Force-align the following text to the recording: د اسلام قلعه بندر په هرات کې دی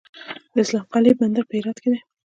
د 0.53 0.55
اسلام 0.63 0.85
قلعه 0.93 1.13
بندر 1.19 1.43
په 1.47 1.53
هرات 1.59 1.77
کې 1.81 1.89
دی 1.93 1.99